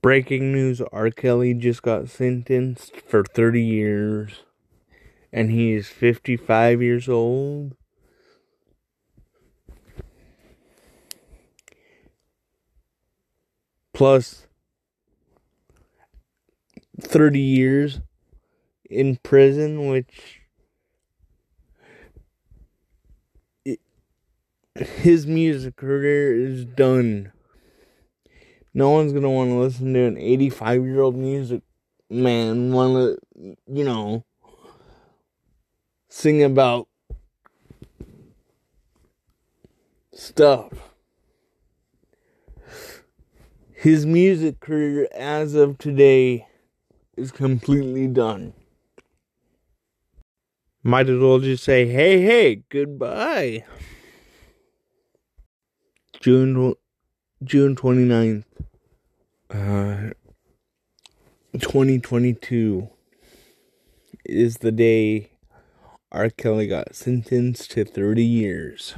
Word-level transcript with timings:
Breaking 0.00 0.52
news 0.52 0.80
R. 0.92 1.10
Kelly 1.10 1.54
just 1.54 1.82
got 1.82 2.08
sentenced 2.08 2.96
for 3.00 3.24
30 3.24 3.60
years, 3.60 4.44
and 5.32 5.50
he 5.50 5.72
is 5.72 5.88
55 5.88 6.80
years 6.80 7.08
old. 7.08 7.74
Plus 13.92 14.46
30 17.00 17.40
years 17.40 18.00
in 18.88 19.16
prison, 19.24 19.88
which 19.88 20.42
his 24.76 25.26
music 25.26 25.74
career 25.74 26.32
is 26.34 26.64
done. 26.64 27.32
No 28.74 28.90
one's 28.90 29.12
gonna 29.12 29.30
want 29.30 29.50
to 29.50 29.58
listen 29.58 29.94
to 29.94 30.04
an 30.04 30.16
85 30.18 30.84
year 30.84 31.00
old 31.00 31.16
music 31.16 31.62
man 32.10 32.72
want 32.72 32.94
to, 32.94 33.56
you 33.66 33.84
know, 33.84 34.24
sing 36.08 36.42
about 36.42 36.88
stuff. 40.12 40.72
His 43.72 44.04
music 44.04 44.58
career 44.60 45.08
as 45.14 45.54
of 45.54 45.78
today 45.78 46.48
is 47.16 47.30
completely 47.30 48.08
done. 48.08 48.52
Might 50.82 51.08
as 51.08 51.20
well 51.20 51.38
just 51.38 51.64
say, 51.64 51.86
hey, 51.86 52.22
hey, 52.22 52.62
goodbye. 52.70 53.64
June 56.20 56.74
June 57.44 57.76
29th, 57.76 58.44
uh, 59.50 60.10
2022 61.54 62.88
is 64.24 64.58
the 64.58 64.72
day 64.72 65.30
R. 66.12 66.30
Kelly 66.30 66.66
got 66.66 66.94
sentenced 66.94 67.70
to 67.72 67.84
30 67.84 68.24
years. 68.24 68.94